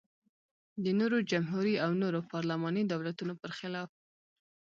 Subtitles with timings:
[0.83, 3.89] د نورو جمهوري او نورو پارلماني دولتونو پرخلاف.